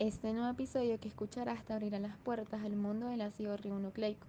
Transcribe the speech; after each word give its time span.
Este 0.00 0.32
nuevo 0.32 0.48
episodio 0.48 1.00
que 1.00 1.08
escucharás 1.08 1.64
te 1.64 1.72
abrirá 1.72 1.98
las 1.98 2.16
puertas 2.18 2.62
al 2.62 2.76
mundo 2.76 3.08
del 3.08 3.20
ácido 3.20 3.56
ribonucleico, 3.56 4.28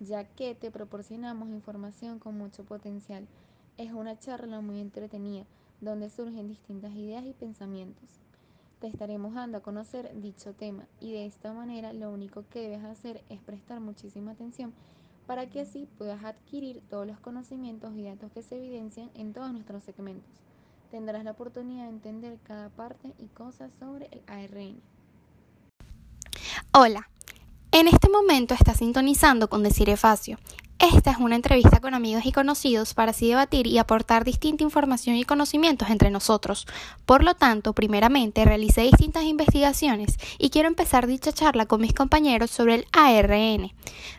ya 0.00 0.24
que 0.24 0.56
te 0.56 0.72
proporcionamos 0.72 1.50
información 1.50 2.18
con 2.18 2.36
mucho 2.36 2.64
potencial. 2.64 3.28
Es 3.78 3.92
una 3.92 4.18
charla 4.18 4.60
muy 4.60 4.80
entretenida, 4.80 5.44
donde 5.80 6.10
surgen 6.10 6.48
distintas 6.48 6.96
ideas 6.96 7.24
y 7.26 7.32
pensamientos. 7.32 8.08
Te 8.80 8.88
estaremos 8.88 9.34
dando 9.34 9.58
a 9.58 9.62
conocer 9.62 10.20
dicho 10.20 10.52
tema 10.52 10.88
y 10.98 11.12
de 11.12 11.26
esta 11.26 11.52
manera 11.52 11.92
lo 11.92 12.10
único 12.10 12.44
que 12.50 12.62
debes 12.62 12.84
hacer 12.84 13.22
es 13.28 13.40
prestar 13.40 13.78
muchísima 13.78 14.32
atención 14.32 14.72
para 15.28 15.48
que 15.48 15.60
así 15.60 15.86
puedas 15.96 16.24
adquirir 16.24 16.82
todos 16.90 17.06
los 17.06 17.20
conocimientos 17.20 17.94
y 17.94 18.02
datos 18.02 18.32
que 18.32 18.42
se 18.42 18.56
evidencian 18.56 19.12
en 19.14 19.32
todos 19.32 19.52
nuestros 19.52 19.84
segmentos. 19.84 20.42
Tendrás 20.90 21.22
la 21.22 21.30
oportunidad 21.30 21.84
de 21.84 21.90
entender 21.90 22.38
cada 22.42 22.68
parte 22.68 23.14
y 23.20 23.26
cosas 23.28 23.72
sobre 23.78 24.06
el 24.06 24.20
ARN. 24.26 24.93
Hola, 26.76 27.08
en 27.70 27.86
este 27.86 28.08
momento 28.08 28.52
estás 28.52 28.78
sintonizando 28.78 29.48
con 29.48 29.62
Desire 29.62 29.96
Facio. 29.96 30.40
Esta 30.80 31.12
es 31.12 31.18
una 31.18 31.36
entrevista 31.36 31.78
con 31.78 31.94
amigos 31.94 32.26
y 32.26 32.32
conocidos 32.32 32.94
para 32.94 33.12
así 33.12 33.28
debatir 33.28 33.68
y 33.68 33.78
aportar 33.78 34.24
distinta 34.24 34.64
información 34.64 35.14
y 35.14 35.22
conocimientos 35.22 35.88
entre 35.88 36.10
nosotros. 36.10 36.66
Por 37.06 37.22
lo 37.22 37.36
tanto, 37.36 37.74
primeramente 37.74 38.44
realicé 38.44 38.80
distintas 38.80 39.22
investigaciones 39.22 40.18
y 40.36 40.50
quiero 40.50 40.66
empezar 40.66 41.06
dicha 41.06 41.30
charla 41.30 41.66
con 41.66 41.80
mis 41.80 41.94
compañeros 41.94 42.50
sobre 42.50 42.74
el 42.74 42.86
ARN, 42.90 43.72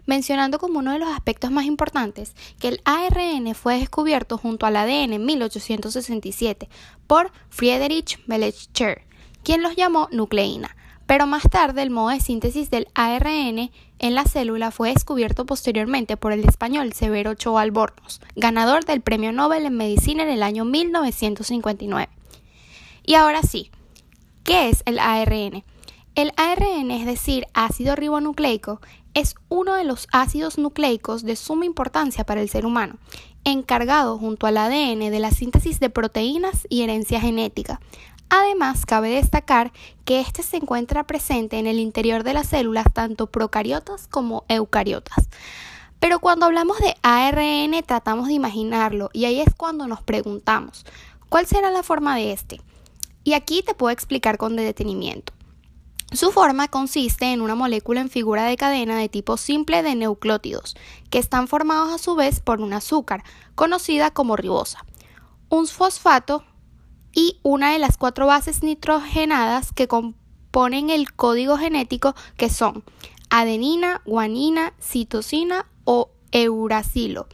mencionando 0.06 0.58
como 0.58 0.80
uno 0.80 0.94
de 0.94 1.00
los 1.00 1.10
aspectos 1.10 1.52
más 1.52 1.66
importantes 1.66 2.38
que 2.58 2.70
el 2.70 2.82
ARN 2.86 3.54
fue 3.54 3.80
descubierto 3.80 4.38
junto 4.38 4.66
al 4.66 4.78
ADN 4.78 5.12
en 5.12 5.26
1867 5.26 6.70
por 7.06 7.34
Friedrich 7.50 8.26
Melcher, 8.28 9.02
quien 9.44 9.62
los 9.62 9.76
llamó 9.76 10.08
nucleína 10.14 10.74
pero 11.06 11.28
más 11.28 11.44
tarde 11.50 11.82
el 11.82 11.90
modo 11.90 12.10
de 12.10 12.20
síntesis 12.20 12.70
del 12.70 12.88
ARN 12.96 13.72
en 14.00 14.16
la 14.16 14.26
célula 14.26 14.72
fue 14.72 14.94
descubierto 14.94 15.46
posteriormente 15.46 16.18
por 16.18 16.32
el 16.32 16.44
español 16.48 16.94
Severo 16.94 17.32
Ochoa 17.32 17.62
Albornoz, 17.62 18.22
ganador 18.36 18.86
del 18.86 19.02
Premio 19.02 19.32
Nobel 19.32 19.66
en 19.66 19.78
Medicina 19.78 20.24
en 20.24 20.30
el 20.30 20.44
año 20.44 20.66
1959. 20.66 22.10
Y 23.06 23.14
ahora 23.14 23.44
sí, 23.44 23.72
¿qué 24.44 24.70
es 24.70 24.82
el 24.86 25.00
ARN? 25.00 25.64
El 26.16 26.32
ARN, 26.38 26.92
es 26.92 27.06
decir, 27.06 27.46
ácido 27.54 27.96
ribonucleico, 27.96 28.80
es 29.14 29.36
uno 29.48 29.76
de 29.76 29.86
los 29.86 30.08
ácidos 30.12 30.58
nucleicos 30.58 31.24
de 31.24 31.36
suma 31.36 31.66
importancia 31.66 32.26
para 32.26 32.42
el 32.42 32.50
ser 32.50 32.66
humano, 32.66 32.98
encargado 33.46 34.18
junto 34.18 34.48
al 34.48 34.58
ADN 34.58 35.00
de 35.12 35.20
la 35.20 35.32
síntesis 35.32 35.80
de 35.80 35.90
proteínas 35.90 36.68
y 36.70 36.82
herencia 36.82 37.22
genética, 37.22 37.80
Además, 38.30 38.86
cabe 38.86 39.10
destacar 39.10 39.72
que 40.04 40.20
este 40.20 40.44
se 40.44 40.58
encuentra 40.58 41.06
presente 41.06 41.58
en 41.58 41.68
el 41.68 41.80
interior 41.80 42.24
de 42.24 42.34
las 42.34 42.48
células 42.48 42.88
tanto 42.94 43.28
procariotas 43.28 44.08
como 44.08 44.46
eucariotas. 44.48 45.30
Pero 46.00 46.20
cuando 46.20 46.46
hablamos 46.46 46.78
de 46.80 46.96
ARN 47.02 47.82
tratamos 47.86 48.28
de 48.28 48.34
imaginarlo 48.34 49.10
y 49.14 49.26
ahí 49.26 49.42
es 49.42 49.54
cuando 49.56 49.88
nos 49.88 50.02
preguntamos, 50.02 50.86
¿cuál 51.30 51.46
será 51.48 51.72
la 51.72 51.84
forma 51.84 52.16
de 52.16 52.32
este? 52.32 52.62
Y 53.24 53.34
aquí 53.34 53.64
te 53.64 53.74
puedo 53.74 53.92
explicar 53.92 54.38
con 54.38 54.56
detenimiento. 54.56 55.34
Su 56.12 56.32
forma 56.32 56.68
consiste 56.68 57.34
en 57.34 57.42
una 57.42 57.56
molécula 57.56 58.00
en 58.00 58.10
figura 58.10 58.46
de 58.46 58.56
cadena 58.56 58.98
de 58.98 59.10
tipo 59.10 59.38
simple 59.38 59.82
de 59.82 59.96
nucleótidos, 59.96 60.76
que 61.10 61.18
están 61.18 61.48
formados 61.48 61.92
a 61.92 61.98
su 61.98 62.16
vez 62.16 62.40
por 62.40 62.62
un 62.62 62.74
azúcar, 62.74 63.24
conocida 63.56 64.12
como 64.12 64.36
ribosa, 64.36 64.86
un 65.50 65.68
fosfato, 65.68 66.46
y 67.16 67.40
una 67.42 67.72
de 67.72 67.80
las 67.80 67.98
cuatro 67.98 68.28
bases 68.28 68.62
nitrogenadas 68.62 69.72
que 69.72 69.88
componen 69.88 70.92
el 70.92 71.14
código 71.14 71.58
genético 71.58 72.14
que 72.38 72.50
son 72.50 72.84
adenina, 73.32 74.02
guanina, 74.06 74.74
citosina 74.80 75.66
o 75.86 76.12
euracilo. 76.32 77.28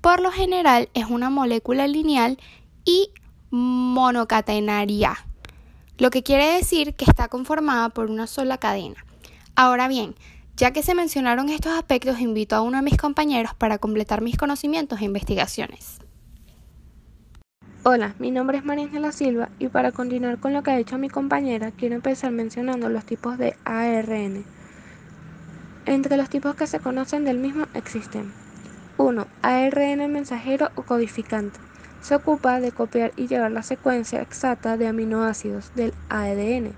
Por 0.00 0.20
lo 0.20 0.30
general 0.30 0.88
es 0.94 1.06
una 1.06 1.28
molécula 1.28 1.86
lineal 1.86 2.38
y 2.84 3.10
monocatenaria, 3.50 5.26
lo 5.98 6.10
que 6.10 6.22
quiere 6.22 6.54
decir 6.54 6.94
que 6.94 7.04
está 7.04 7.28
conformada 7.28 7.88
por 7.90 8.10
una 8.10 8.26
sola 8.26 8.58
cadena. 8.58 9.04
Ahora 9.56 9.88
bien, 9.88 10.14
ya 10.56 10.72
que 10.72 10.82
se 10.82 10.94
mencionaron 10.94 11.48
estos 11.48 11.72
aspectos, 11.72 12.20
invito 12.20 12.54
a 12.54 12.62
uno 12.62 12.76
de 12.76 12.82
mis 12.82 12.96
compañeros 12.96 13.54
para 13.54 13.78
completar 13.78 14.20
mis 14.20 14.36
conocimientos 14.36 15.00
e 15.00 15.04
investigaciones. 15.04 16.03
Hola, 17.86 18.14
mi 18.18 18.30
nombre 18.30 18.56
es 18.56 18.64
María 18.64 18.86
Ángela 18.86 19.12
Silva 19.12 19.50
y 19.58 19.68
para 19.68 19.92
continuar 19.92 20.38
con 20.38 20.54
lo 20.54 20.62
que 20.62 20.70
ha 20.70 20.76
dicho 20.78 20.96
mi 20.96 21.10
compañera, 21.10 21.70
quiero 21.70 21.94
empezar 21.94 22.32
mencionando 22.32 22.88
los 22.88 23.04
tipos 23.04 23.36
de 23.36 23.58
ARN. 23.66 24.42
Entre 25.84 26.16
los 26.16 26.30
tipos 26.30 26.54
que 26.54 26.66
se 26.66 26.80
conocen 26.80 27.26
del 27.26 27.36
mismo 27.36 27.66
existen 27.74 28.32
1. 28.96 29.26
ARN 29.42 30.10
mensajero 30.10 30.70
o 30.76 30.82
codificante. 30.84 31.60
Se 32.00 32.14
ocupa 32.14 32.58
de 32.58 32.72
copiar 32.72 33.12
y 33.16 33.26
llevar 33.26 33.50
la 33.50 33.62
secuencia 33.62 34.22
exacta 34.22 34.78
de 34.78 34.86
aminoácidos 34.86 35.70
del 35.74 35.92
ADN 36.08 36.72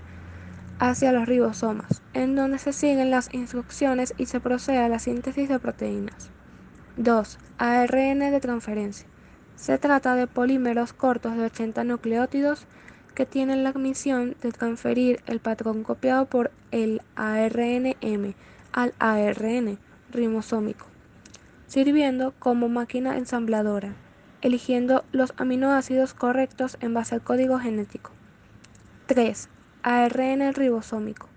hacia 0.79 1.13
los 1.13 1.25
ribosomas, 1.25 2.01
en 2.13 2.35
donde 2.35 2.57
se 2.57 2.73
siguen 2.73 3.11
las 3.11 3.33
instrucciones 3.33 4.13
y 4.17 4.25
se 4.25 4.41
procede 4.41 4.79
a 4.79 4.89
la 4.89 4.99
síntesis 4.99 5.47
de 5.47 5.57
proteínas. 5.57 6.31
2. 6.97 7.39
ARN 7.59 8.19
de 8.19 8.39
transferencia 8.41 9.07
se 9.57 9.79
trata 9.79 10.13
de 10.13 10.27
polímeros 10.27 10.93
cortos 10.93 11.35
de 11.35 11.45
80 11.45 11.83
nucleótidos 11.83 12.67
que 13.15 13.25
tienen 13.25 13.63
la 13.63 13.73
misión 13.73 14.35
de 14.41 14.51
transferir 14.51 15.19
el 15.25 15.39
patrón 15.39 15.83
copiado 15.83 16.27
por 16.27 16.51
el 16.69 17.01
ARNM 17.15 18.35
al 18.71 18.93
ARN 18.99 19.79
ribosómico, 20.11 20.85
sirviendo 21.65 22.35
como 22.37 22.69
máquina 22.69 23.17
ensambladora, 23.17 23.95
eligiendo 24.43 25.03
los 25.11 25.33
aminoácidos 25.37 26.13
correctos 26.13 26.77
en 26.79 26.93
base 26.93 27.15
al 27.15 27.23
código 27.23 27.57
genético. 27.57 28.11
3. 29.07 29.49
ARN 29.81 30.53
ribosómico. 30.53 31.27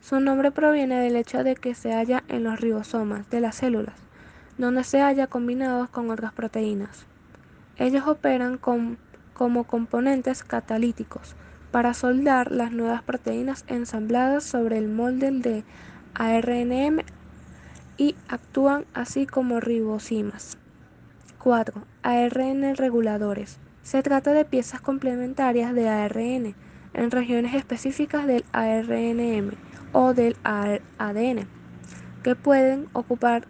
Su 0.00 0.18
nombre 0.18 0.50
proviene 0.50 1.00
del 1.00 1.14
hecho 1.14 1.44
de 1.44 1.54
que 1.54 1.76
se 1.76 1.92
halla 1.92 2.24
en 2.26 2.42
los 2.42 2.60
ribosomas 2.60 3.30
de 3.30 3.40
las 3.40 3.54
células, 3.54 3.94
donde 4.56 4.82
se 4.82 5.00
halla 5.00 5.28
combinados 5.28 5.88
con 5.90 6.10
otras 6.10 6.32
proteínas. 6.32 7.06
Ellos 7.78 8.08
operan 8.08 8.58
como 8.58 9.64
componentes 9.64 10.42
catalíticos 10.42 11.36
para 11.70 11.94
soldar 11.94 12.50
las 12.50 12.72
nuevas 12.72 13.02
proteínas 13.02 13.64
ensambladas 13.68 14.42
sobre 14.42 14.78
el 14.78 14.88
molde 14.88 15.30
de 15.30 15.64
ARNM 16.14 17.02
y 17.96 18.16
actúan 18.28 18.84
así 18.94 19.26
como 19.26 19.60
ribosimas. 19.60 20.58
4. 21.38 21.84
ARN 22.02 22.74
reguladores. 22.74 23.58
Se 23.82 24.02
trata 24.02 24.32
de 24.32 24.44
piezas 24.44 24.80
complementarias 24.80 25.72
de 25.72 25.88
ARN 25.88 26.54
en 26.94 27.10
regiones 27.12 27.54
específicas 27.54 28.26
del 28.26 28.44
ARNM 28.52 29.52
o 29.92 30.14
del 30.14 30.36
ADN 30.42 31.46
que 32.24 32.34
pueden 32.34 32.88
ocupar, 32.92 33.46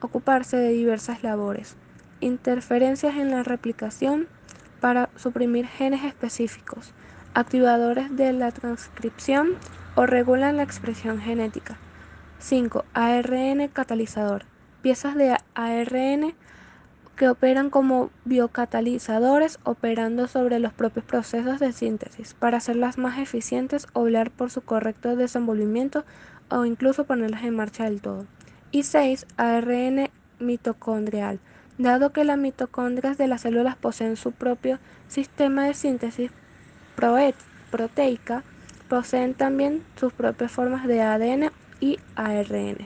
ocuparse 0.00 0.56
de 0.56 0.70
diversas 0.70 1.24
labores 1.24 1.76
interferencias 2.20 3.16
en 3.16 3.30
la 3.30 3.42
replicación 3.42 4.28
para 4.80 5.08
suprimir 5.16 5.66
genes 5.66 6.04
específicos, 6.04 6.92
activadores 7.32 8.16
de 8.16 8.32
la 8.32 8.50
transcripción 8.52 9.54
o 9.94 10.06
regulan 10.06 10.56
la 10.56 10.62
expresión 10.62 11.20
genética. 11.20 11.76
5. 12.38 12.84
ARN 12.92 13.68
catalizador. 13.68 14.44
Piezas 14.82 15.14
de 15.14 15.36
ARN 15.54 16.34
que 17.16 17.28
operan 17.28 17.70
como 17.70 18.10
biocatalizadores 18.24 19.58
operando 19.62 20.26
sobre 20.26 20.58
los 20.58 20.72
propios 20.72 21.04
procesos 21.04 21.60
de 21.60 21.72
síntesis 21.72 22.34
para 22.34 22.58
hacerlas 22.58 22.98
más 22.98 23.18
eficientes 23.18 23.86
o 23.92 24.02
velar 24.02 24.30
por 24.30 24.50
su 24.50 24.62
correcto 24.62 25.16
desenvolvimiento 25.16 26.04
o 26.50 26.64
incluso 26.64 27.04
ponerlas 27.04 27.44
en 27.44 27.56
marcha 27.56 27.84
del 27.84 28.00
todo. 28.00 28.26
Y 28.72 28.82
6. 28.82 29.26
ARN 29.36 30.10
mitocondrial 30.40 31.38
Dado 31.78 32.12
que 32.12 32.22
las 32.22 32.38
mitocondrias 32.38 33.18
de 33.18 33.26
las 33.26 33.40
células 33.40 33.74
poseen 33.74 34.14
su 34.16 34.30
propio 34.30 34.78
sistema 35.08 35.64
de 35.64 35.74
síntesis 35.74 36.30
proteica, 37.70 38.44
poseen 38.88 39.34
también 39.34 39.84
sus 39.96 40.12
propias 40.12 40.52
formas 40.52 40.86
de 40.86 41.02
ADN 41.02 41.50
y 41.80 41.98
ARN. 42.14 42.78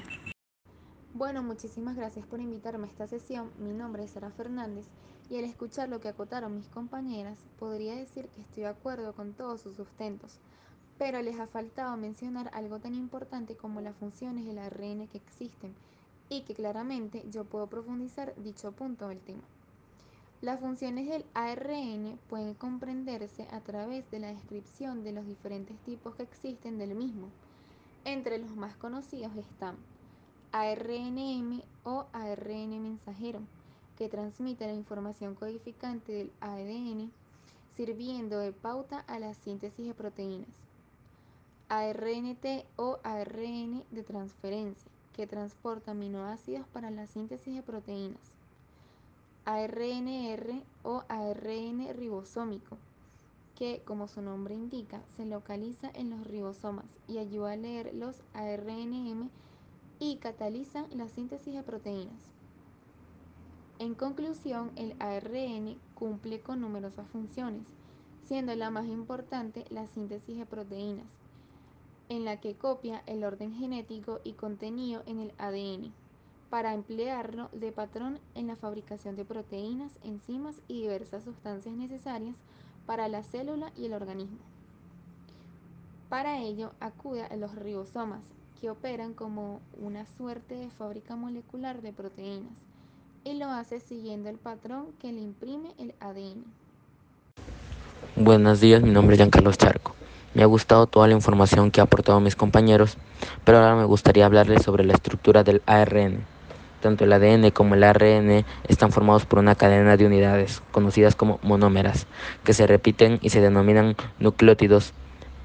Bueno, 1.12 1.43
muchísimas 1.43 1.96
gracias 1.96 2.25
por 2.25 2.40
invitarme 2.40 2.87
a 2.87 2.90
esta 2.90 3.06
sesión. 3.06 3.50
Mi 3.58 3.73
nombre 3.73 4.05
es 4.05 4.12
Sara 4.12 4.31
Fernández 4.31 4.87
y 5.29 5.37
al 5.37 5.44
escuchar 5.44 5.90
lo 5.90 6.00
que 6.00 6.08
acotaron 6.08 6.56
mis 6.56 6.69
compañeras, 6.69 7.38
podría 7.58 7.94
decir 7.94 8.29
que 8.29 8.40
estoy 8.40 8.62
de 8.62 8.70
acuerdo 8.70 9.12
con 9.12 9.35
todos 9.35 9.61
sus 9.61 9.76
sustentos, 9.76 10.38
pero 10.96 11.20
les 11.20 11.38
ha 11.38 11.46
faltado 11.46 11.94
mencionar 11.99 12.50
algo 12.55 12.79
tan 12.79 12.94
importante 12.94 13.55
como 13.55 13.82
las 13.82 13.96
funciones 13.96 14.46
del 14.46 14.58
ARN 14.58 15.08
que 15.08 15.19
existen 15.19 15.75
y 16.28 16.42
que 16.42 16.54
claramente 16.54 17.25
yo 17.30 17.44
puedo 17.44 17.66
profundizar 17.66 18.34
dicho 18.36 18.72
punto 18.72 19.08
del 19.08 19.20
tema. 19.20 19.42
Las 20.40 20.60
funciones 20.60 21.08
del 21.08 21.25
ARN 21.34 22.16
pueden 22.28 22.54
comprenderse 22.54 23.48
a 23.50 23.60
través 23.60 24.08
de 24.12 24.20
la 24.20 24.28
descripción 24.28 25.02
de 25.02 25.10
los 25.12 25.26
diferentes 25.26 25.76
tipos 25.80 26.14
que 26.14 26.22
existen 26.22 26.78
del 26.78 26.94
mismo, 26.94 27.28
Entre 28.04 28.38
los 28.38 28.54
más 28.56 28.76
conocidos 28.76 29.34
están 29.36 29.76
ARNM 30.52 31.60
o 31.84 32.06
ARN 32.12 32.82
mensajero, 32.82 33.40
que 33.96 34.08
transmite 34.08 34.66
la 34.66 34.72
información 34.72 35.34
codificante 35.34 36.12
del 36.12 36.32
ADN, 36.40 37.10
sirviendo 37.76 38.38
de 38.38 38.52
pauta 38.52 39.00
a 39.00 39.19
la 39.19 39.34
síntesis 39.34 39.88
de 39.88 39.94
proteínas. 39.94 40.48
ARNT 41.69 42.46
o 42.76 42.98
ARN 43.02 43.84
de 43.90 44.02
transferencia, 44.04 44.90
que 45.19 45.26
transporta 45.26 45.91
aminoácidos 45.91 46.65
para 46.69 46.93
la 46.93 47.09
síntesis 47.09 47.53
de 47.53 47.61
proteínas. 47.61 48.23
ARNR 49.47 50.62
o 50.85 51.03
ARN 51.09 51.93
ribosómico, 51.93 52.76
que, 53.56 53.82
como 53.85 54.06
su 54.06 54.23
nombre 54.23 54.55
indica, 54.55 55.00
se 55.17 55.26
localiza 55.26 55.91
en 55.93 56.11
los 56.11 56.25
ribosomas 56.25 56.85
y 57.09 57.19
ayuda 57.19 57.50
a 57.50 57.56
leer 57.56 57.93
los 57.94 58.23
ARNM 58.32 59.29
y 59.99 60.19
cataliza 60.19 60.87
la 60.93 61.09
síntesis 61.09 61.53
de 61.53 61.64
proteínas. 61.64 62.31
En 63.81 63.97
conclusión, 63.97 64.71
el 64.76 64.94
ARN 65.00 65.81
cumple 65.97 66.43
con 66.43 66.61
numerosas 66.61 67.09
funciones, 67.09 67.67
siendo 68.23 68.55
la 68.55 68.71
más 68.71 68.87
importante 68.87 69.64
la 69.71 69.88
síntesis 69.88 70.38
de 70.38 70.47
proteínas, 70.47 71.09
en 72.08 72.25
la 72.25 72.40
que 72.40 72.55
copia 72.55 73.02
el 73.06 73.25
orden 73.25 73.55
genético 73.55 74.20
y 74.25 74.32
contenido 74.32 75.02
en 75.06 75.20
el 75.20 75.32
ADN, 75.38 75.93
para 76.50 76.75
emplearlo 76.75 77.50
de 77.52 77.72
patrón 77.72 78.19
en 78.34 78.46
la 78.46 78.56
fabricación 78.56 79.16
de 79.16 79.25
proteínas, 79.25 79.93
enzimas 80.02 80.56
y 80.66 80.82
diversas 80.82 81.25
sustancias 81.25 81.75
necesarias 81.75 82.34
para 82.87 83.08
la 83.08 83.22
célula 83.22 83.70
y 83.76 83.87
el 83.87 83.93
organismo. 83.93 84.38
Para 86.08 86.40
ello 86.40 86.72
acude 86.81 87.22
a 87.25 87.37
los 87.37 87.55
ribosomas, 87.55 88.22
que 88.61 88.70
operan 88.70 89.14
como 89.14 89.61
una 89.81 90.04
suerte 90.16 90.56
de 90.56 90.70
fábrica 90.70 91.14
molecular 91.14 91.81
de 91.82 91.93
proteínas, 91.93 92.52
y 93.25 93.34
lo 93.34 93.46
hace 93.46 93.78
siguiendo 93.78 94.31
el 94.31 94.38
patrón 94.38 94.87
que 95.00 95.12
le 95.12 95.20
imprime 95.20 95.75
el 95.78 95.94
ADN. 96.00 96.44
Buenos 98.16 98.61
días, 98.61 98.82
mi 98.82 98.90
nombre 98.90 99.14
es 99.14 99.19
Giancarlos 99.19 99.58
Charco. 99.58 99.94
Me 100.34 100.42
ha 100.42 100.46
gustado 100.46 100.86
toda 100.86 101.08
la 101.08 101.14
información 101.14 101.70
que 101.70 101.80
ha 101.80 101.84
aportado 101.84 102.20
mis 102.20 102.36
compañeros, 102.36 102.98
pero 103.44 103.58
ahora 103.58 103.76
me 103.76 103.84
gustaría 103.84 104.26
hablarles 104.26 104.62
sobre 104.62 104.84
la 104.84 104.92
estructura 104.92 105.42
del 105.42 105.62
ARN. 105.64 106.26
Tanto 106.80 107.04
el 107.04 107.12
ADN 107.12 107.50
como 107.50 107.75
el 107.75 107.82
ARN 107.82 108.44
están 108.69 108.92
formados 108.92 109.25
por 109.25 109.38
una 109.38 109.54
cadena 109.54 109.96
de 109.96 110.06
unidades, 110.06 110.62
conocidas 110.70 111.16
como 111.16 111.40
monómeras, 111.42 112.06
que 112.44 112.52
se 112.52 112.66
repiten 112.66 113.19
y 113.22 113.30
se 113.30 113.40
denominan 113.40 113.96
nucleótidos. 114.20 114.92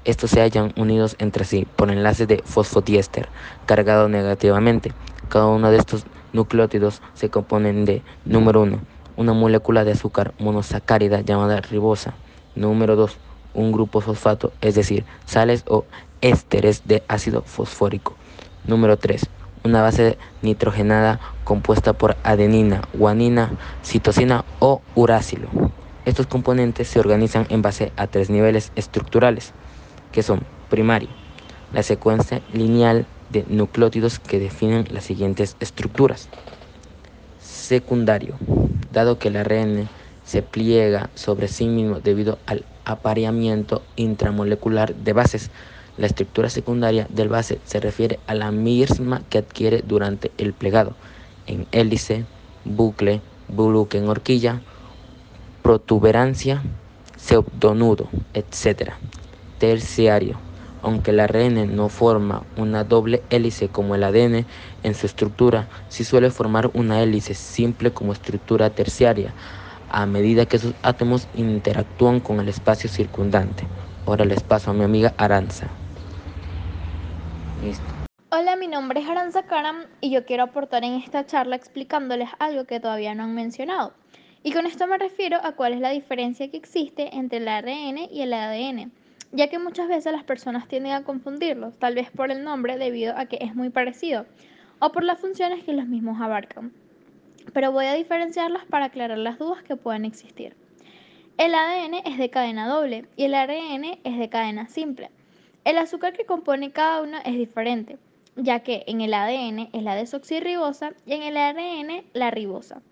Estos 0.04 0.30
se 0.30 0.42
hallan 0.42 0.74
unidos 0.76 1.16
entre 1.18 1.44
sí 1.44 1.66
por 1.76 1.90
enlaces 1.90 2.28
de 2.28 2.42
fosfodiéster, 2.44 3.28
cargado 3.64 4.08
negativamente. 4.10 4.92
Cada 5.30 5.46
uno 5.46 5.70
de 5.70 5.78
estos 5.78 6.04
nucleótidos 6.34 7.00
se 7.14 7.30
componen 7.30 7.86
de, 7.86 8.02
número 8.26 8.60
1, 8.60 8.78
una 9.16 9.32
molécula 9.32 9.82
de 9.84 9.92
azúcar 9.92 10.34
monosacárida 10.38 11.22
llamada 11.22 11.60
ribosa. 11.62 12.14
Número 12.54 12.94
2, 12.96 13.16
un 13.54 13.72
grupo 13.72 14.00
fosfato, 14.00 14.52
es 14.60 14.74
decir, 14.74 15.04
sales 15.24 15.64
o 15.68 15.84
ésteres 16.20 16.82
de 16.86 17.02
ácido 17.08 17.42
fosfórico. 17.42 18.14
Número 18.66 18.96
3, 18.96 19.26
una 19.64 19.82
base 19.82 20.18
nitrogenada 20.42 21.20
compuesta 21.44 21.92
por 21.92 22.16
adenina, 22.22 22.82
guanina, 22.92 23.52
citosina 23.82 24.44
o 24.58 24.82
uracilo. 24.94 25.48
Estos 26.04 26.26
componentes 26.26 26.88
se 26.88 27.00
organizan 27.00 27.46
en 27.48 27.62
base 27.62 27.92
a 27.96 28.06
tres 28.06 28.28
niveles 28.28 28.72
estructurales, 28.76 29.52
que 30.12 30.22
son 30.22 30.42
primario, 30.68 31.08
la 31.72 31.82
secuencia 31.82 32.42
lineal 32.52 33.06
de 33.30 33.44
nucleótidos 33.48 34.18
que 34.18 34.38
definen 34.38 34.86
las 34.90 35.04
siguientes 35.04 35.56
estructuras. 35.60 36.28
Secundario, 37.40 38.36
dado 38.92 39.18
que 39.18 39.28
el 39.28 39.36
ARN 39.36 39.88
se 40.24 40.42
pliega 40.42 41.10
sobre 41.14 41.48
sí 41.48 41.66
mismo 41.66 42.00
debido 42.00 42.38
al 42.46 42.64
apareamiento 42.84 43.82
intramolecular 43.96 44.94
de 44.94 45.12
bases, 45.12 45.50
la 45.96 46.06
estructura 46.06 46.50
secundaria 46.50 47.06
del 47.10 47.28
base 47.28 47.60
se 47.64 47.78
refiere 47.78 48.18
a 48.26 48.34
la 48.34 48.50
misma 48.50 49.22
que 49.30 49.38
adquiere 49.38 49.82
durante 49.86 50.32
el 50.38 50.52
plegado, 50.52 50.94
en 51.46 51.66
hélice, 51.70 52.24
bucle, 52.64 53.20
bucle 53.48 54.00
en 54.00 54.08
horquilla, 54.08 54.60
protuberancia, 55.62 56.62
pseudonudo, 57.16 58.08
etc. 58.32 58.92
Terciario. 59.58 60.38
Aunque 60.82 61.12
el 61.12 61.20
ARN 61.20 61.74
no 61.74 61.88
forma 61.88 62.42
una 62.58 62.84
doble 62.84 63.22
hélice 63.30 63.68
como 63.68 63.94
el 63.94 64.04
ADN 64.04 64.44
en 64.82 64.94
su 64.94 65.06
estructura, 65.06 65.68
sí 65.88 66.04
suele 66.04 66.30
formar 66.30 66.70
una 66.74 67.02
hélice 67.02 67.32
simple 67.32 67.92
como 67.92 68.12
estructura 68.12 68.68
terciaria 68.68 69.32
a 69.94 70.06
medida 70.06 70.44
que 70.44 70.58
sus 70.58 70.74
átomos 70.82 71.28
interactúan 71.36 72.18
con 72.18 72.40
el 72.40 72.48
espacio 72.48 72.90
circundante. 72.90 73.62
Ahora 74.06 74.24
les 74.24 74.42
paso 74.42 74.72
a 74.72 74.74
mi 74.74 74.82
amiga 74.82 75.14
Aranza. 75.18 75.68
Hola, 78.30 78.56
mi 78.56 78.66
nombre 78.66 79.00
es 79.00 79.08
Aranza 79.08 79.44
Karam 79.44 79.84
y 80.00 80.10
yo 80.10 80.26
quiero 80.26 80.42
aportar 80.42 80.82
en 80.82 80.94
esta 80.94 81.24
charla 81.26 81.54
explicándoles 81.54 82.28
algo 82.40 82.64
que 82.64 82.80
todavía 82.80 83.14
no 83.14 83.22
han 83.22 83.36
mencionado. 83.36 83.92
Y 84.42 84.52
con 84.52 84.66
esto 84.66 84.88
me 84.88 84.98
refiero 84.98 85.38
a 85.40 85.52
cuál 85.52 85.74
es 85.74 85.80
la 85.80 85.90
diferencia 85.90 86.50
que 86.50 86.56
existe 86.56 87.16
entre 87.16 87.38
el 87.38 87.46
ARN 87.46 87.98
y 88.10 88.22
el 88.22 88.32
ADN, 88.34 88.90
ya 89.30 89.48
que 89.48 89.60
muchas 89.60 89.86
veces 89.86 90.12
las 90.12 90.24
personas 90.24 90.66
tienden 90.66 90.92
a 90.92 91.04
confundirlos, 91.04 91.78
tal 91.78 91.94
vez 91.94 92.10
por 92.10 92.32
el 92.32 92.42
nombre 92.42 92.78
debido 92.78 93.16
a 93.16 93.26
que 93.26 93.38
es 93.40 93.54
muy 93.54 93.70
parecido, 93.70 94.26
o 94.80 94.90
por 94.90 95.04
las 95.04 95.20
funciones 95.20 95.62
que 95.62 95.72
los 95.72 95.86
mismos 95.86 96.20
abarcan. 96.20 96.72
Pero 97.54 97.72
voy 97.72 97.86
a 97.86 97.94
diferenciarlas 97.94 98.66
para 98.66 98.86
aclarar 98.86 99.16
las 99.16 99.38
dudas 99.38 99.62
que 99.62 99.76
puedan 99.76 100.04
existir. 100.04 100.54
El 101.38 101.54
ADN 101.54 101.94
es 102.04 102.18
de 102.18 102.28
cadena 102.28 102.68
doble 102.68 103.06
y 103.16 103.24
el 103.24 103.34
ARN 103.34 103.98
es 104.04 104.18
de 104.18 104.28
cadena 104.28 104.68
simple. 104.68 105.10
El 105.64 105.78
azúcar 105.78 106.12
que 106.12 106.26
compone 106.26 106.72
cada 106.72 107.00
uno 107.00 107.16
es 107.24 107.34
diferente, 107.34 107.96
ya 108.36 108.60
que 108.60 108.84
en 108.88 109.00
el 109.00 109.14
ADN 109.14 109.70
es 109.72 109.82
la 109.82 109.94
desoxirribosa 109.94 110.92
y 111.06 111.14
en 111.14 111.22
el 111.22 111.36
ARN 111.36 112.04
la 112.12 112.30
ribosa. 112.30 112.82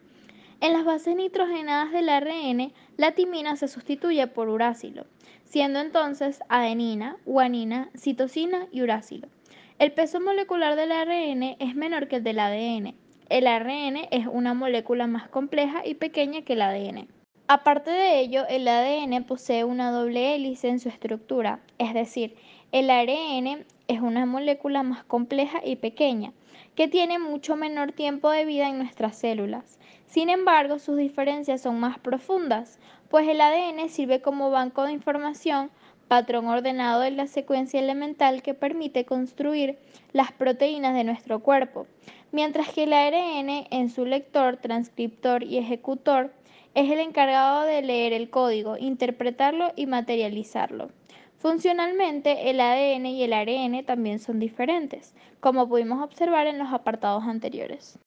En 0.61 0.73
las 0.73 0.85
bases 0.85 1.17
nitrogenadas 1.17 1.91
del 1.91 2.09
ARN, 2.09 2.73
la 2.97 3.13
timina 3.13 3.57
se 3.57 3.67
sustituye 3.67 4.29
por 4.29 4.49
uracilo, 4.49 5.07
siendo 5.45 5.81
entonces 5.81 6.41
adenina, 6.49 7.17
guanina, 7.27 7.91
citosina 7.97 8.69
y 8.71 8.83
uracilo. 8.83 9.27
El 9.81 9.91
peso 9.91 10.21
molecular 10.21 10.77
del 10.77 10.93
ARN 10.93 11.57
es 11.59 11.75
menor 11.75 12.07
que 12.07 12.17
el 12.17 12.25
del 12.25 12.39
ADN. 12.39 13.02
El 13.33 13.47
ARN 13.47 13.97
es 14.11 14.27
una 14.31 14.53
molécula 14.53 15.07
más 15.07 15.27
compleja 15.27 15.81
y 15.87 15.95
pequeña 15.95 16.43
que 16.43 16.53
el 16.53 16.61
ADN. 16.61 17.09
Aparte 17.49 17.91
de 17.91 18.21
ello, 18.21 18.45
el 18.47 18.69
ADN 18.69 19.25
posee 19.25 19.65
una 19.65 19.91
doble 19.91 20.35
hélice 20.35 20.69
en 20.69 20.79
su 20.79 20.91
estructura, 20.91 21.61
es 21.79 21.95
decir, 21.95 22.37
el 22.73 22.91
ARN 22.91 23.65
es 23.89 24.01
una 24.03 24.27
molécula 24.27 24.83
más 24.83 25.03
compleja 25.05 25.63
y 25.65 25.77
pequeña, 25.77 26.35
que 26.75 26.89
tiene 26.89 27.19
mucho 27.19 27.57
menor 27.57 27.93
tiempo 27.93 28.29
de 28.29 28.45
vida 28.45 28.69
en 28.69 28.77
nuestras 28.77 29.17
células. 29.17 29.79
Sin 30.09 30.29
embargo, 30.29 30.79
sus 30.79 30.99
diferencias 30.99 31.63
son 31.63 31.81
más 31.81 31.99
profundas, 31.99 32.79
pues 33.09 33.27
el 33.27 33.41
ADN 33.41 33.89
sirve 33.89 34.21
como 34.21 34.51
banco 34.51 34.85
de 34.85 34.93
información, 34.93 35.71
patrón 36.07 36.49
ordenado 36.49 37.01
de 37.01 37.13
la 37.13 37.27
secuencia 37.27 37.81
elemental 37.81 38.43
que 38.43 38.53
permite 38.53 39.07
construir 39.07 39.79
las 40.13 40.33
proteínas 40.33 40.95
de 40.95 41.05
nuestro 41.05 41.41
cuerpo, 41.41 41.87
mientras 42.33 42.71
que 42.71 42.85
el 42.85 42.93
ARN 42.93 43.67
en 43.71 43.91
su 43.91 44.05
lector, 44.05 44.57
transcriptor 44.57 45.45
y 45.45 45.59
ejecutor 45.59 46.33
es 46.75 46.91
el 46.91 46.99
encargado 46.99 47.63
de 47.63 47.83
leer 47.83 48.13
el 48.13 48.31
código, 48.31 48.77
interpretarlo 48.79 49.73
y 49.77 49.87
materializarlo. 49.87 50.91
Funcionalmente, 51.39 52.51
el 52.51 52.61
ADN 52.61 53.07
y 53.07 53.23
el 53.25 53.33
ARN 53.33 53.85
también 53.85 54.19
son 54.19 54.39
diferentes, 54.39 55.15
como 55.41 55.69
pudimos 55.69 56.03
observar 56.03 56.47
en 56.47 56.59
los 56.59 56.73
apartados 56.73 57.25
anteriores. 57.25 57.99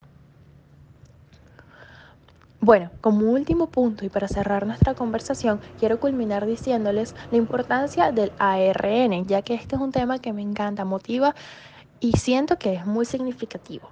Bueno, 2.61 2.89
como 3.01 3.29
último 3.29 3.67
punto 3.67 4.05
y 4.05 4.09
para 4.09 4.27
cerrar 4.27 4.65
nuestra 4.65 4.95
conversación, 4.95 5.61
quiero 5.77 5.99
culminar 5.99 6.47
diciéndoles 6.47 7.13
la 7.29 7.37
importancia 7.37 8.11
del 8.11 8.31
ARN, 8.39 9.27
ya 9.27 9.43
que 9.43 9.53
este 9.53 9.75
es 9.75 9.81
un 9.81 9.91
tema 9.91 10.17
que 10.17 10.33
me 10.33 10.41
encanta, 10.41 10.83
motiva 10.83 11.35
y 11.99 12.13
siento 12.13 12.57
que 12.57 12.73
es 12.73 12.85
muy 12.87 13.05
significativo. 13.05 13.89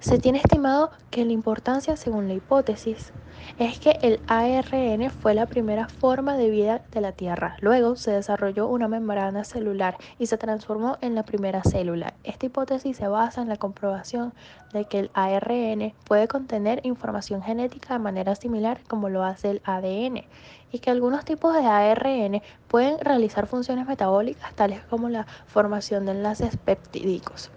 Se 0.00 0.18
tiene 0.18 0.38
estimado 0.38 0.92
que 1.10 1.24
la 1.24 1.32
importancia, 1.32 1.96
según 1.96 2.28
la 2.28 2.34
hipótesis, 2.34 3.12
es 3.58 3.80
que 3.80 3.98
el 4.02 4.20
ARN 4.28 5.10
fue 5.10 5.34
la 5.34 5.46
primera 5.46 5.88
forma 5.88 6.36
de 6.36 6.50
vida 6.50 6.82
de 6.92 7.00
la 7.00 7.10
Tierra. 7.10 7.56
Luego 7.60 7.96
se 7.96 8.12
desarrolló 8.12 8.68
una 8.68 8.86
membrana 8.86 9.42
celular 9.42 9.96
y 10.20 10.26
se 10.26 10.38
transformó 10.38 10.98
en 11.00 11.16
la 11.16 11.24
primera 11.24 11.64
célula. 11.64 12.14
Esta 12.22 12.46
hipótesis 12.46 12.96
se 12.96 13.08
basa 13.08 13.42
en 13.42 13.48
la 13.48 13.56
comprobación 13.56 14.32
de 14.72 14.84
que 14.84 15.00
el 15.00 15.10
ARN 15.14 15.92
puede 16.04 16.28
contener 16.28 16.80
información 16.84 17.42
genética 17.42 17.94
de 17.94 17.98
manera 17.98 18.36
similar 18.36 18.80
como 18.86 19.08
lo 19.08 19.24
hace 19.24 19.50
el 19.50 19.62
ADN 19.64 20.24
y 20.70 20.78
que 20.78 20.90
algunos 20.90 21.24
tipos 21.24 21.54
de 21.54 21.66
ARN 21.66 22.40
pueden 22.68 23.00
realizar 23.00 23.48
funciones 23.48 23.88
metabólicas 23.88 24.54
tales 24.54 24.80
como 24.84 25.08
la 25.08 25.26
formación 25.46 26.06
de 26.06 26.12
enlaces 26.12 26.56
peptídicos. 26.56 27.50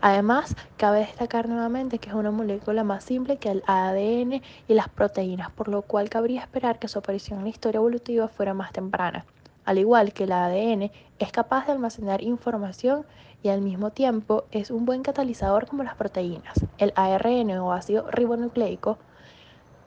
Además, 0.00 0.54
cabe 0.76 1.00
destacar 1.00 1.48
nuevamente 1.48 1.98
que 1.98 2.10
es 2.10 2.14
una 2.14 2.30
molécula 2.30 2.84
más 2.84 3.04
simple 3.04 3.38
que 3.38 3.50
el 3.50 3.62
ADN 3.66 4.42
y 4.68 4.74
las 4.74 4.88
proteínas, 4.88 5.50
por 5.50 5.68
lo 5.68 5.82
cual 5.82 6.08
cabría 6.08 6.40
esperar 6.40 6.78
que 6.78 6.88
su 6.88 6.98
aparición 6.98 7.38
en 7.38 7.44
la 7.44 7.50
historia 7.50 7.78
evolutiva 7.78 8.28
fuera 8.28 8.54
más 8.54 8.72
temprana. 8.72 9.24
Al 9.64 9.78
igual 9.78 10.12
que 10.12 10.24
el 10.24 10.32
ADN, 10.32 10.92
es 11.18 11.32
capaz 11.32 11.66
de 11.66 11.72
almacenar 11.72 12.22
información 12.22 13.04
y 13.42 13.48
al 13.48 13.62
mismo 13.62 13.90
tiempo 13.90 14.44
es 14.50 14.70
un 14.70 14.84
buen 14.84 15.02
catalizador 15.02 15.66
como 15.66 15.82
las 15.82 15.96
proteínas. 15.96 16.64
El 16.78 16.92
ARN 16.94 17.50
o 17.58 17.72
ácido 17.72 18.10
ribonucleico 18.10 18.98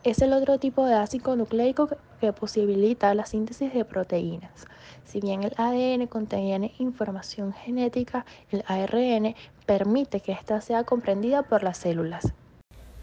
es 0.03 0.21
el 0.21 0.33
otro 0.33 0.59
tipo 0.59 0.85
de 0.85 0.95
ácido 0.95 1.35
nucleico 1.35 1.89
que 2.19 2.33
posibilita 2.33 3.13
la 3.13 3.25
síntesis 3.25 3.73
de 3.73 3.85
proteínas. 3.85 4.65
Si 5.03 5.19
bien 5.19 5.43
el 5.43 5.53
ADN 5.57 6.07
contiene 6.07 6.73
información 6.77 7.53
genética, 7.53 8.25
el 8.51 8.63
ARN 8.67 9.35
permite 9.69 10.19
que 10.19 10.31
ésta 10.31 10.61
sea 10.61 10.83
comprendida 10.83 11.43
por 11.43 11.61
las 11.61 11.77
células. 11.77 12.33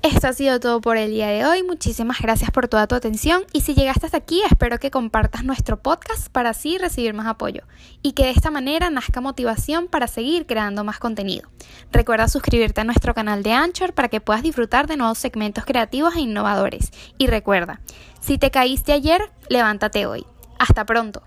Esto 0.02 0.26
ha 0.26 0.32
sido 0.32 0.58
todo 0.58 0.80
por 0.80 0.96
el 0.96 1.12
día 1.12 1.28
de 1.28 1.46
hoy. 1.46 1.62
Muchísimas 1.62 2.20
gracias 2.20 2.50
por 2.50 2.66
toda 2.66 2.88
tu 2.88 2.96
atención 2.96 3.44
y 3.52 3.61
si 3.61 3.76
llegaste 3.76 4.06
hasta 4.06 4.18
aquí 4.18 4.42
espero 4.50 4.80
que 4.80 4.90
compartas 4.90 5.44
nuestro 5.44 5.80
podcast 5.80 6.28
para 6.28 6.50
así 6.50 6.76
recibir 6.76 7.14
más 7.14 7.28
apoyo 7.28 7.62
y 8.02 8.14
que 8.14 8.25
de 8.25 8.30
esta 8.30 8.50
manera 8.50 8.90
nazca 8.90 9.20
motivación 9.20 9.87
para 9.87 10.08
seguir 10.08 10.46
creando 10.46 10.82
más 10.82 10.99
contenido. 10.99 11.49
Recuerda 11.92 12.26
suscribirte 12.26 12.80
a 12.80 12.85
nuestro 12.85 13.14
canal 13.14 13.44
de 13.44 13.52
Anchor 13.52 13.92
para 13.94 14.08
que 14.08 14.20
puedas 14.20 14.42
disfrutar 14.42 14.88
de 14.88 14.96
nuevos 14.96 15.18
segmentos 15.18 15.64
creativos 15.64 16.16
e 16.16 16.23
innovadores. 16.23 16.90
Y 17.16 17.28
recuerda, 17.28 17.80
si 18.20 18.38
te 18.38 18.50
caíste 18.50 18.92
ayer, 18.92 19.30
levántate 19.49 20.06
hoy. 20.06 20.26
Hasta 20.58 20.85
pronto. 20.85 21.23